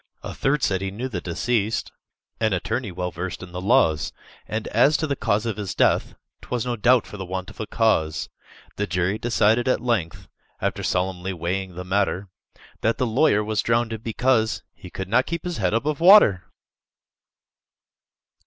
[0.23, 1.91] A third said, "He knew the deceased,
[2.39, 4.11] An attorney well versed in the laws,
[4.47, 7.59] And as to the cause of his death, 'Twas no doubt for the want of
[7.59, 8.27] a cause."
[8.77, 10.27] The jury decided at length,
[10.59, 12.29] After solemnly weighing the matter,
[12.81, 16.45] That the lawyer was drownded, because He could not keep his head above water!